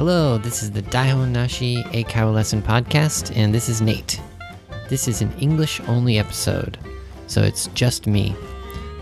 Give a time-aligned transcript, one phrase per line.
[0.00, 4.18] Hello, this is the Daihon Nashi Eikaiwa Lesson Podcast, and this is Nate.
[4.88, 6.78] This is an English only episode,
[7.26, 8.34] so it's just me.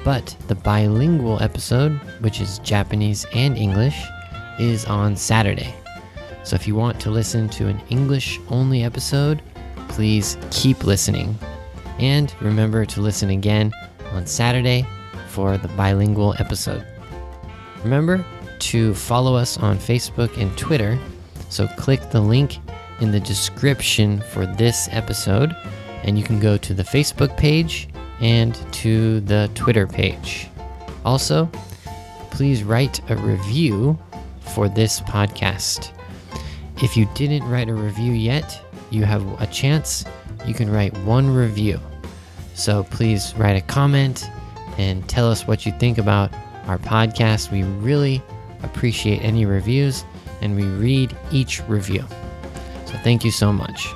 [0.03, 3.96] But the bilingual episode, which is Japanese and English,
[4.59, 5.73] is on Saturday.
[6.43, 9.41] So if you want to listen to an English only episode,
[9.91, 11.39] please keep listening.
[12.01, 13.73] And remember to listen again
[14.11, 14.85] on Saturday
[15.29, 16.85] for the bilingual episode.
[17.85, 18.25] Remember
[18.61, 20.99] to follow us on Facebook and Twitter,
[21.49, 22.58] so click the link
[23.00, 25.54] in the description for this episode,
[26.03, 27.89] and you can go to the Facebook page
[28.21, 30.49] and to the Twitter page.
[31.04, 31.50] Also,
[32.30, 33.98] please write a review
[34.41, 35.92] for this podcast.
[36.83, 40.05] If you didn't write a review yet, you have a chance.
[40.47, 41.80] You can write one review.
[42.55, 44.28] So please write a comment
[44.78, 46.33] and tell us what you think about
[46.66, 47.50] our podcast.
[47.50, 48.22] We really
[48.62, 50.05] appreciate any reviews
[50.41, 52.05] and we read each review.
[52.86, 53.88] So thank you so much.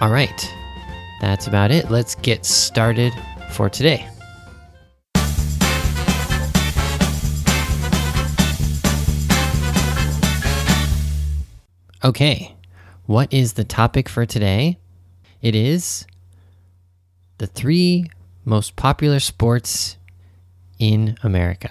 [0.00, 0.54] All right,
[1.20, 1.90] that's about it.
[1.90, 3.12] Let's get started
[3.50, 4.08] for today.
[12.04, 12.54] Okay,
[13.06, 14.78] what is the topic for today?
[15.42, 16.06] It is
[17.38, 18.10] the three
[18.44, 19.96] most popular sports
[20.78, 21.70] in America.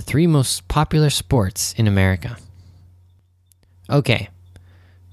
[0.00, 2.38] The three most popular sports in America.
[3.90, 4.30] Okay,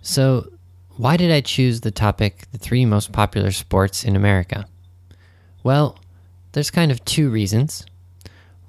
[0.02, 0.50] so
[0.96, 4.66] why did I choose the topic, the three most popular sports in America?
[5.62, 6.00] Well,
[6.54, 7.86] there's kind of two reasons.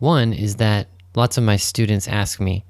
[0.01, 2.65] One is that lots of my students ask me,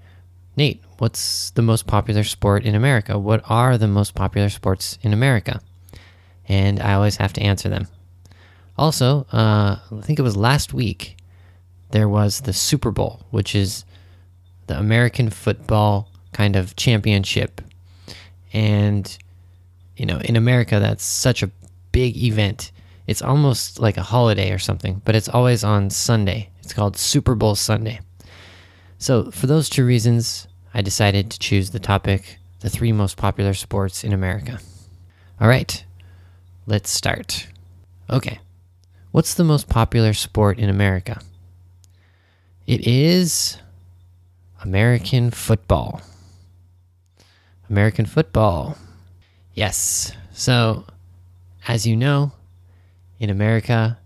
[0.54, 3.18] Nate, what's the most popular sport in America?
[3.18, 5.62] What are the most popular sports in America?
[6.48, 7.88] And I always have to answer them.
[8.76, 11.16] Also, uh, I think it was last week,
[11.90, 13.84] there was the Super Bowl, which is
[14.66, 17.60] the American football kind of championship.
[18.52, 19.16] And,
[19.96, 21.50] you know, in America, that's such a
[21.92, 22.72] big event.
[23.06, 26.50] It's almost like a holiday or something, but it's always on Sunday.
[26.62, 28.00] It's called Super Bowl Sunday.
[28.98, 33.54] So, for those two reasons, I decided to choose the topic the three most popular
[33.54, 34.58] sports in America.
[35.40, 35.84] All right,
[36.66, 37.46] let's start.
[38.10, 38.40] Okay,
[39.12, 41.20] what's the most popular sport in America?
[42.68, 43.56] It is
[44.62, 46.02] American football.
[47.70, 48.76] American football.
[49.54, 50.12] Yes.
[50.32, 50.84] So,
[51.66, 52.32] as you know,
[53.18, 53.98] in America,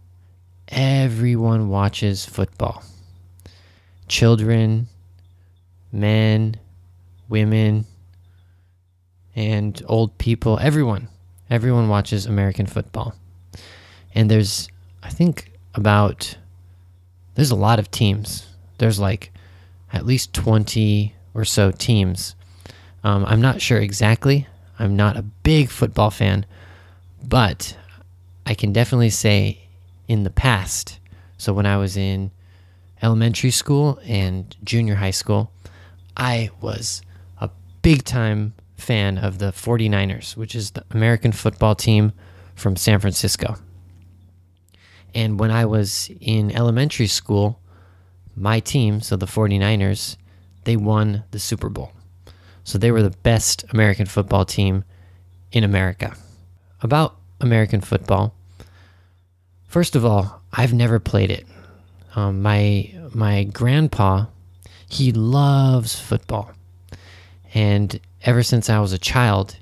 [0.68, 2.84] everyone watches football.
[4.06, 4.86] Children,
[5.90, 6.54] men,
[7.28, 7.84] women,
[9.34, 11.08] and old people, everyone.
[11.50, 13.16] Everyone watches American football.
[14.14, 14.68] And there's,
[15.02, 16.36] I think, about,
[17.34, 18.46] there's a lot of teams.
[18.82, 19.31] There's like
[19.93, 22.34] at least 20 or so teams.
[23.04, 24.48] Um, I'm not sure exactly.
[24.76, 26.47] I'm not a big football fan,
[27.22, 27.76] but
[28.44, 29.60] I can definitely say
[30.09, 30.98] in the past,
[31.38, 32.32] so when I was in
[33.00, 35.53] elementary school and junior high school,
[36.16, 37.03] I was
[37.41, 37.50] a
[37.82, 42.14] big time fan of the 49ers, which is the American football team
[42.56, 43.59] from San Francisco.
[45.14, 47.60] And when I was in elementary school,
[48.37, 50.16] my team, so the 49ers,
[50.65, 51.93] they won the Super Bowl.
[52.65, 54.84] So they were the best American football team
[55.50, 56.16] in America.
[56.81, 58.34] About American football,
[59.66, 61.47] first of all, I've never played it.
[62.15, 64.26] Um, my my grandpa,
[64.88, 66.53] he loves football,
[67.54, 69.56] and ever since I was a child,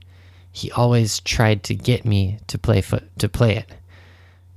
[0.50, 3.66] he always tried to get me to play foot to play it.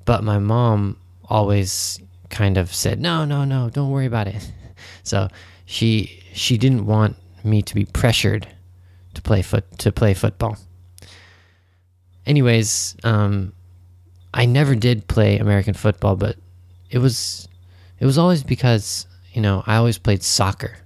[0.06, 0.98] But my mom
[1.30, 2.00] always
[2.34, 4.52] kind of said, "No, no, no, don't worry about it."
[5.04, 5.30] So
[5.66, 8.48] she she didn't want me to be pressured
[9.14, 10.58] to play foot to play football.
[12.26, 13.54] Anyways, um,
[14.34, 16.38] I never did play American football, but
[16.90, 17.48] it was
[18.00, 20.78] it was always because you know I always played soccer,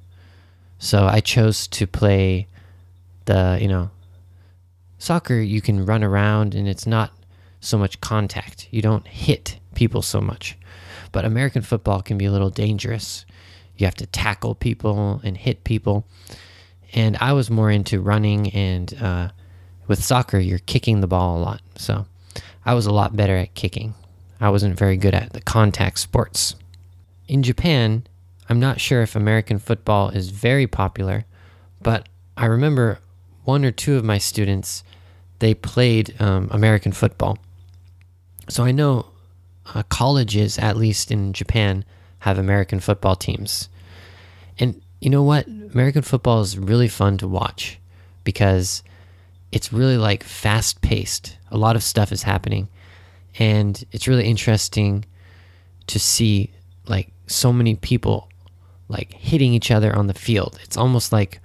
[0.80, 2.48] so I chose to play
[3.26, 3.90] the you know
[5.00, 5.40] soccer.
[5.40, 7.12] You can run around and it's not
[7.60, 8.68] so much contact.
[8.72, 10.58] You don't hit people so much,
[11.12, 13.26] but American football can be a little dangerous.
[13.78, 16.06] You have to tackle people and hit people,
[16.94, 18.94] and I was more into running and.
[19.02, 19.30] Uh,
[19.88, 21.62] with soccer, you're kicking the ball a lot.
[21.76, 22.06] So
[22.66, 23.94] I was a lot better at kicking.
[24.40, 26.56] I wasn't very good at the contact sports.
[27.28, 28.06] In Japan,
[28.50, 31.26] I'm not sure if American football is very popular,
[31.82, 33.00] but I remember
[33.46, 34.84] one or two of my students,
[35.40, 37.38] they played um, American football.
[38.50, 39.08] So I know
[39.74, 41.86] uh, colleges, at least in Japan,
[42.20, 43.70] have American football teams.
[44.60, 45.48] And you know what?
[45.48, 47.80] American football is really fun to watch
[48.24, 48.84] because
[49.52, 51.38] it's really like fast paced.
[51.52, 52.68] A lot of stuff is happening.
[53.40, 55.06] And it's really interesting
[55.88, 56.52] to see
[56.88, 58.30] like so many people
[58.90, 60.60] like hitting each other on the field.
[60.64, 61.40] It's almost like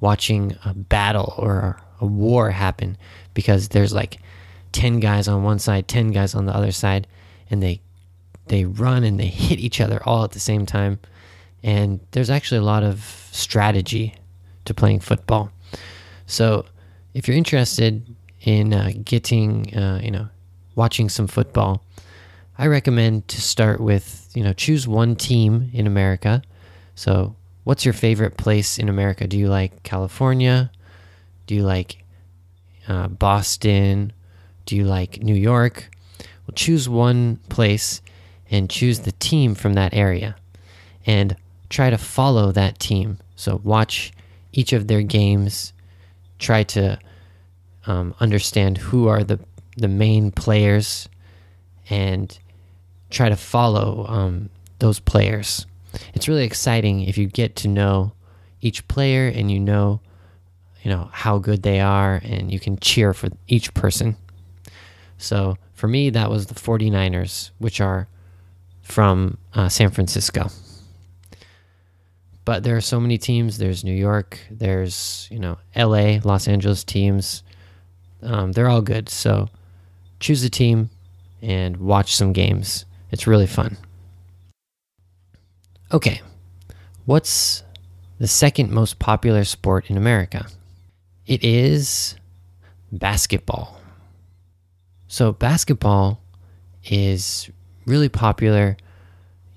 [0.00, 2.96] watching a battle or a war happen
[3.34, 4.18] because there's like
[4.72, 7.06] 10 guys on one side, 10 guys on the other side
[7.52, 7.80] and they
[8.46, 10.98] they run and they hit each other all at the same time.
[11.62, 14.16] And there's actually a lot of strategy
[14.64, 15.52] to playing football.
[16.26, 16.64] So,
[17.14, 18.04] if you're interested
[18.40, 20.28] in uh, getting, uh, you know,
[20.74, 21.84] watching some football,
[22.58, 26.42] I recommend to start with, you know, choose one team in America.
[26.96, 29.28] So, what's your favorite place in America?
[29.28, 30.72] Do you like California?
[31.46, 32.02] Do you like
[32.88, 34.12] uh, Boston?
[34.66, 35.91] Do you like New York?
[36.46, 38.00] Well, choose one place
[38.50, 40.36] and choose the team from that area
[41.06, 41.36] and
[41.68, 43.18] try to follow that team.
[43.36, 44.12] So, watch
[44.52, 45.72] each of their games,
[46.38, 46.98] try to
[47.86, 49.40] um, understand who are the,
[49.76, 51.08] the main players,
[51.88, 52.38] and
[53.10, 55.66] try to follow um, those players.
[56.14, 58.12] It's really exciting if you get to know
[58.60, 60.00] each player and you know
[60.82, 64.16] you know how good they are and you can cheer for each person.
[65.22, 68.08] So for me that was the 49ers which are
[68.82, 70.48] from uh, San Francisco.
[72.44, 73.58] But there are so many teams.
[73.58, 74.38] There's New York.
[74.50, 77.44] There's you know L.A., Los Angeles teams.
[78.20, 79.08] Um, they're all good.
[79.08, 79.48] So
[80.18, 80.90] choose a team
[81.40, 82.84] and watch some games.
[83.10, 83.76] It's really fun.
[85.92, 86.22] Okay,
[87.04, 87.62] what's
[88.18, 90.46] the second most popular sport in America?
[91.26, 92.16] It is
[92.90, 93.81] basketball.
[95.12, 96.22] So basketball
[96.86, 97.50] is
[97.84, 98.78] really popular,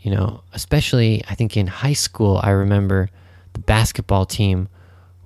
[0.01, 3.09] you know, especially I think in high school, I remember
[3.53, 4.67] the basketball team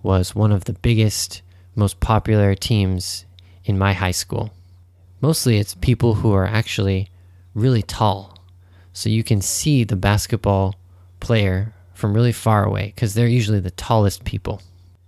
[0.04, 1.42] was one of the biggest,
[1.74, 3.26] most popular teams
[3.66, 4.52] in my high school.
[5.20, 7.10] Mostly it's people who are actually
[7.56, 8.38] really tall.
[8.94, 10.76] So you can see the basketball
[11.22, 14.62] player from really far away because they're usually the tallest people.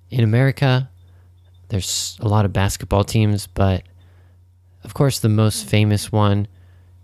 [0.10, 0.90] In America,
[1.68, 3.84] there's a lot of basketball teams, but
[4.84, 6.48] of course, the most famous one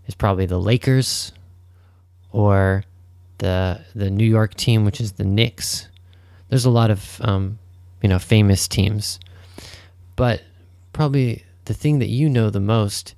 [0.06, 1.32] is probably the Lakers
[2.30, 2.84] or
[3.38, 5.88] the the New York team, which is the Knicks.
[6.48, 7.58] There's a lot of um,
[8.02, 9.20] you know famous teams,
[10.16, 10.42] but
[10.92, 13.14] probably the thing that you know the most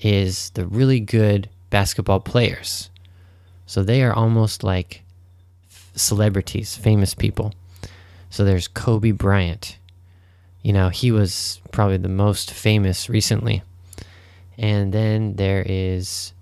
[0.00, 2.90] is the really good basketball players.
[3.66, 5.02] So they are almost like
[5.94, 7.52] celebrities, famous people.
[8.30, 9.76] So there's Kobe Bryant.
[10.62, 13.62] You know, he was probably the most famous recently.
[14.58, 16.32] And then there is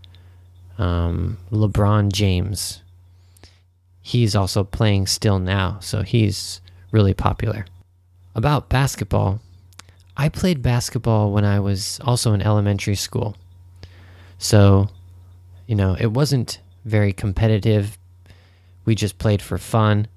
[0.78, 2.82] um, LeBron James.
[4.00, 6.60] He's also playing still now, so he's
[6.90, 7.66] really popular.
[8.34, 9.40] About basketball,
[10.16, 13.36] I played basketball when I was also in elementary school.
[14.38, 14.88] So,
[15.66, 17.98] you know, it wasn't very competitive.
[18.84, 20.08] We just played for fun.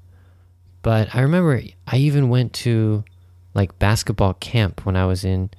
[0.82, 3.04] But I remember I even went to
[3.54, 5.50] like basketball camp when I was in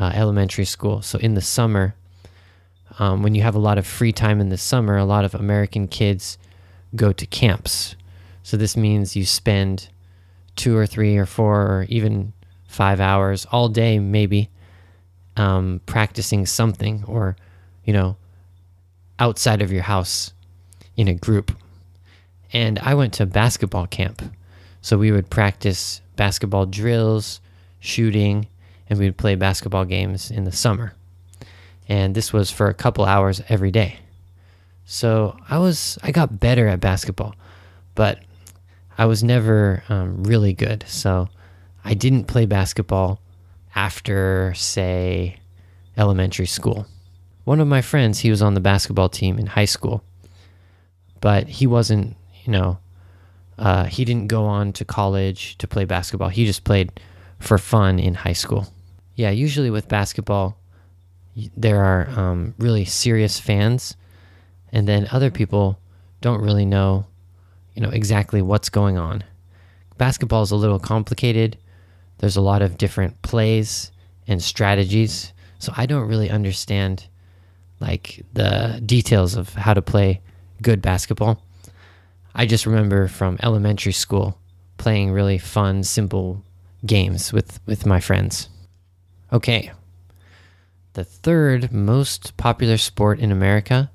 [0.00, 1.02] uh, elementary school.
[1.02, 1.94] So in the summer,
[2.98, 5.34] um, when you have a lot of free time in the summer, a lot of
[5.34, 6.38] American kids
[6.96, 7.94] go to camps.
[8.42, 9.90] So this means you spend
[10.56, 12.32] two or three or four or even
[12.66, 14.48] five hours all day, maybe,
[15.36, 17.36] um, practicing something or,
[17.84, 18.16] you know,
[19.18, 20.32] outside of your house
[20.96, 21.52] in a group.
[22.52, 24.22] And I went to basketball camp.
[24.82, 27.40] So we would practice basketball drills,
[27.80, 28.46] shooting,
[28.90, 30.92] and we would play basketball games in the summer.
[31.88, 34.00] And this was for a couple hours every day.
[34.84, 37.36] So I was I got better at basketball,
[37.94, 38.18] but
[38.98, 40.84] I was never um, really good.
[40.88, 41.28] So
[41.84, 43.20] I didn't play basketball
[43.76, 45.38] after say
[45.96, 46.86] elementary school.
[47.44, 50.02] One of my friends, he was on the basketball team in high school,
[51.20, 52.78] but he wasn't, you know,
[53.58, 56.28] uh, he didn't go on to college to play basketball.
[56.28, 57.00] He just played
[57.38, 58.66] for fun in high school
[59.14, 60.56] yeah, usually with basketball,
[61.56, 63.96] there are um, really serious fans,
[64.72, 65.78] and then other people
[66.20, 67.06] don't really know,
[67.74, 69.24] you know, exactly what's going on.
[69.98, 71.58] Basketball is a little complicated.
[72.18, 73.90] There's a lot of different plays
[74.26, 77.06] and strategies, so I don't really understand
[77.80, 80.20] like the details of how to play
[80.62, 81.42] good basketball.
[82.34, 84.38] I just remember from elementary school
[84.76, 86.42] playing really fun, simple
[86.86, 88.48] games with with my friends.
[89.32, 89.72] Okay.
[90.94, 93.90] The third most popular sport in America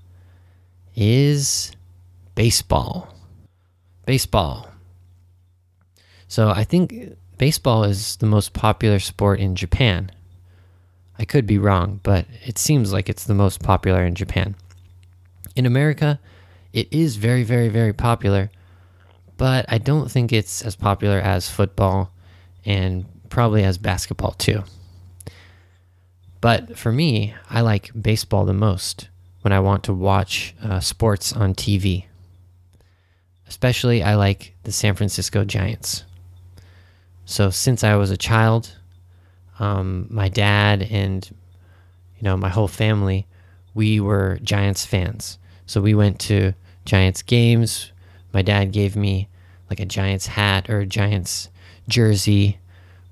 [0.95, 1.71] is
[2.35, 3.13] baseball.
[4.05, 4.69] Baseball.
[6.27, 10.11] So I think baseball is the most popular sport in Japan.
[11.19, 14.55] I could be wrong, but it seems like it's the most popular in Japan.
[15.55, 16.19] In America,
[16.73, 18.51] it is very, very, very popular,
[19.37, 22.11] but I don't think it's as popular as football
[22.65, 24.63] and probably as basketball too.
[26.45, 29.09] But for me, I like baseball the most
[29.41, 32.05] when I want to watch uh, sports on TV.
[33.47, 36.03] Especially, I like the San Francisco Giants.
[37.25, 38.77] So, since I was a child,
[39.57, 41.27] um, my dad and
[42.15, 43.25] you know my whole family,
[43.73, 45.39] we were Giants fans.
[45.65, 46.53] So we went to
[46.85, 47.91] Giants games.
[48.33, 49.29] My dad gave me
[49.67, 51.49] like a Giants hat or a Giants
[51.87, 52.59] jersey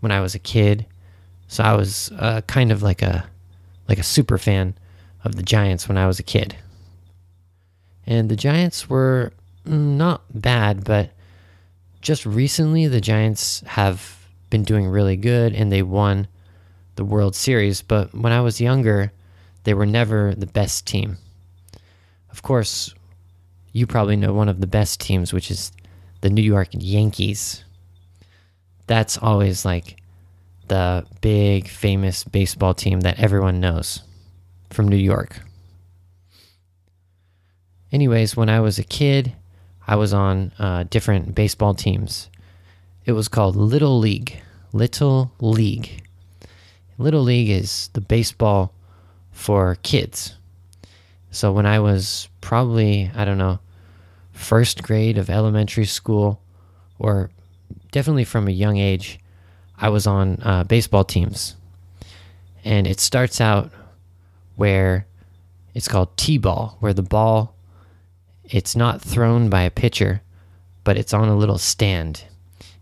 [0.02, 0.86] when I was a kid.
[1.54, 3.30] So I was uh, kind of like a
[3.88, 4.74] like a super fan
[5.24, 6.56] of the Giants when I was a kid.
[8.08, 9.34] And the Giants were
[9.64, 11.12] not bad, but
[12.02, 16.28] just recently the Giants have been doing really good and they won
[16.96, 17.84] the World Series.
[17.84, 19.12] But when I was younger,
[19.64, 21.18] they were never the best team.
[22.32, 22.96] Of course,
[23.74, 25.72] you probably know one of the best teams, which is
[26.22, 27.64] the New York Yankees.
[28.88, 29.98] That's always like
[30.68, 34.02] the big famous baseball team that everyone knows
[34.70, 35.40] from New York.
[37.92, 39.34] Anyways, when I was a kid,
[39.86, 42.30] I was on uh, different baseball teams.
[43.06, 44.42] It was called Little League.
[44.72, 46.04] Little League.
[46.98, 48.74] Little League is the baseball
[49.32, 50.38] for kids.
[51.32, 53.60] So when I was probably, I don't know,
[54.32, 56.42] first grade of elementary school,
[56.98, 57.30] or
[57.92, 59.20] definitely from a young age,
[59.84, 61.58] I was on uh, baseball teams.
[62.64, 63.70] And it starts out
[64.56, 65.06] where
[65.74, 67.54] it's called T ball, where the ball
[68.46, 70.22] it's not thrown by a pitcher,
[70.84, 72.24] but it's on a little stand,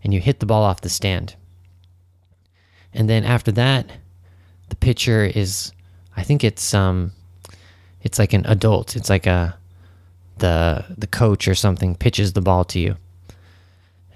[0.04, 1.34] and you hit the ball off the stand.
[2.92, 3.90] And then after that,
[4.68, 5.72] the pitcher is,
[6.16, 7.12] I think it's um,
[8.02, 8.96] it's like an adult.
[8.96, 9.56] It's like a
[10.38, 12.96] the the coach or something pitches the ball to you,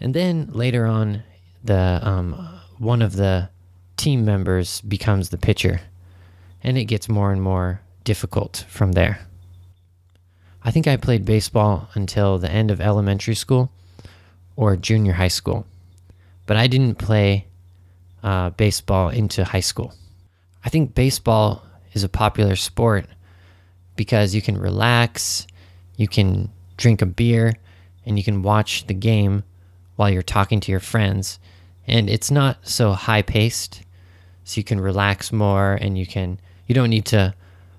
[0.01, 1.23] and then later on,
[1.65, 3.49] the um, one of the
[3.97, 5.81] team members becomes the pitcher,
[6.63, 9.27] and it gets more and more difficult from there.
[10.63, 13.71] I think I played baseball until the end of elementary school
[14.57, 15.67] or junior high school,
[16.47, 17.47] but I didn't play
[18.23, 19.95] uh, baseball into high school.
[20.65, 23.07] I think baseball is a popular sport
[23.95, 25.47] because you can relax,
[25.97, 27.55] you can drink a beer,
[28.05, 29.45] and you can watch the game
[29.95, 31.39] while you're talking to your friends
[31.87, 33.83] and it's not so high paced
[34.45, 37.35] so you can relax more and you can you don't need to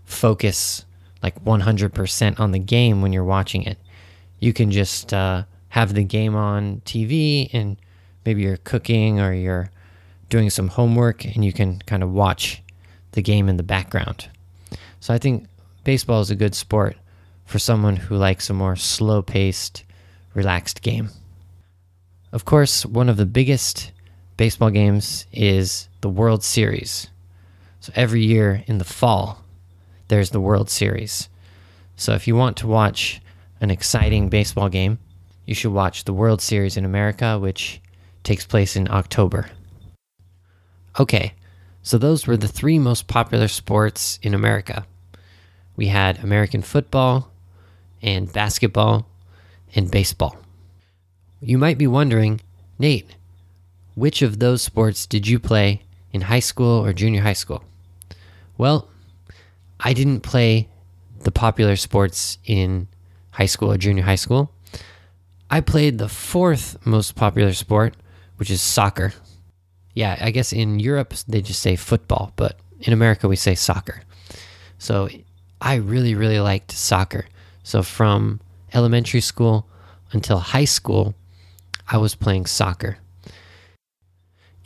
[0.06, 0.86] focus
[1.24, 3.78] like 100% on the game when you're watching it.
[4.40, 7.78] You can just uh, have the game on tv and
[8.26, 9.72] maybe you're cooking or you're
[10.30, 12.62] doing some homework and you can kind of watch
[13.12, 14.30] the game in the background.
[15.00, 15.48] So i think
[15.84, 16.98] baseball is a good sport
[17.46, 19.84] for someone who likes a more slow paced
[20.34, 21.10] relaxed game.
[22.32, 23.92] Of course one of the biggest
[24.38, 27.08] baseball games is the World Series.
[27.80, 29.44] So every year in the fall,
[30.08, 31.28] there's the World Series.
[31.96, 33.22] So if you want to watch
[33.60, 35.00] an exciting baseball game,
[35.46, 37.82] you should watch the World Series in America, which
[38.24, 39.50] takes place in October.
[41.00, 41.34] Okay,
[41.82, 44.86] so those were the three most popular sports in America.
[45.76, 47.32] We had American football,
[48.02, 49.08] and basketball,
[49.76, 50.38] and baseball.
[51.42, 52.42] You might be wondering,
[52.80, 53.16] Nate,
[53.98, 57.64] which of those sports did you play in high school or junior high school?
[58.56, 58.88] Well,
[59.80, 60.70] I didn't play
[61.22, 62.88] the popular sports in
[63.32, 64.52] high school or junior high school.
[65.50, 67.96] I played the fourth most popular sport,
[68.36, 69.14] which is soccer.
[69.96, 74.04] Yeah, I guess in Europe they just say football, but in America we say soccer.
[74.78, 75.10] So
[75.60, 77.26] I really, really liked soccer.
[77.64, 78.42] So from
[78.76, 79.68] elementary school
[80.12, 81.16] until high school,
[81.90, 83.00] I was playing soccer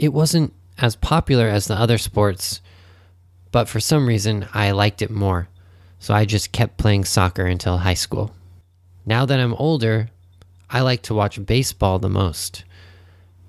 [0.02, 2.60] it wasn't as popular as the other sports,
[3.52, 5.48] but for some reason I liked it more.
[6.00, 8.34] So I just kept playing soccer until high school.
[9.06, 10.10] Now that I'm older,
[10.72, 12.64] I like to watch baseball the most.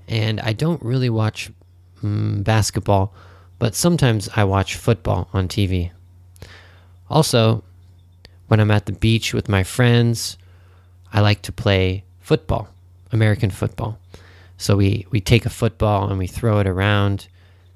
[0.06, 1.50] And I don't really watch
[2.02, 3.14] mm, basketball,
[3.58, 5.90] but sometimes I watch football on TV.
[7.08, 7.64] Also,
[8.48, 10.36] when I'm at the beach with my friends,
[11.14, 12.68] I like to play football,
[13.10, 13.98] American football.
[14.62, 17.26] So we, we take a football and we throw it around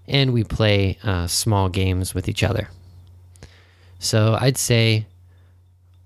[0.07, 2.69] and we play uh, small games with each other.
[3.99, 5.07] So I'd say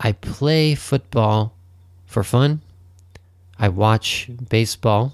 [0.01, 1.55] I play football
[2.07, 2.63] for fun.
[3.59, 5.13] I watch baseball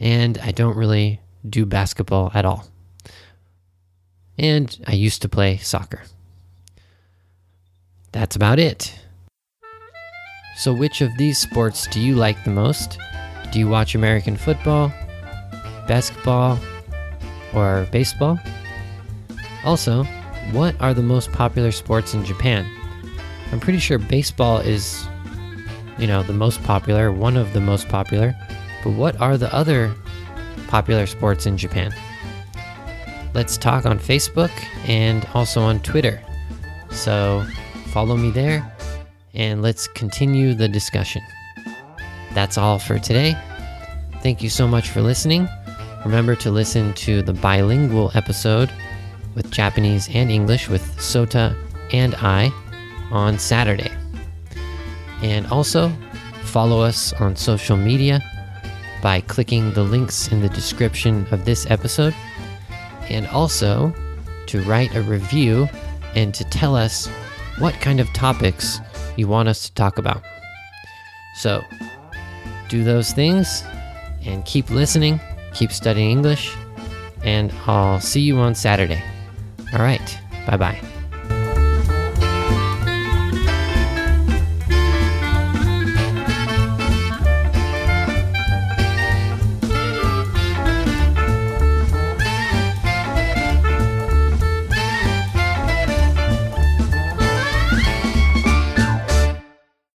[0.00, 2.66] and I don't really do basketball at all.
[4.38, 6.04] And I used to play soccer.
[8.12, 8.98] That's about it.
[10.56, 12.98] So, which of these sports do you like the most?
[13.52, 14.92] Do you watch American football,
[15.88, 16.58] basketball,
[17.52, 18.38] or baseball?
[19.64, 20.04] Also,
[20.52, 22.64] what are the most popular sports in Japan?
[23.50, 25.04] I'm pretty sure baseball is,
[25.98, 28.36] you know, the most popular, one of the most popular.
[28.84, 29.92] But what are the other
[30.68, 31.92] popular sports in Japan?
[33.34, 34.50] Let's talk on Facebook
[34.86, 36.22] and also on Twitter.
[36.90, 37.44] So
[37.88, 38.76] follow me there
[39.34, 41.22] and let's continue the discussion.
[42.34, 43.36] That's all for today.
[44.22, 45.48] Thank you so much for listening.
[46.04, 48.72] Remember to listen to the bilingual episode
[49.34, 51.56] with Japanese and English with Sota
[51.92, 52.52] and I
[53.10, 53.90] on Saturday.
[55.22, 55.92] And also
[56.44, 58.22] follow us on social media
[59.02, 62.14] by clicking the links in the description of this episode.
[63.08, 63.94] And also
[64.46, 65.68] to write a review
[66.14, 67.08] and to tell us
[67.58, 68.80] what kind of topics
[69.16, 70.22] you want us to talk about.
[71.36, 71.62] So,
[72.70, 73.62] do those things
[74.24, 75.20] and keep listening,
[75.52, 76.56] keep studying English,
[77.22, 79.02] and I'll see you on Saturday.
[79.74, 80.99] All right, bye bye.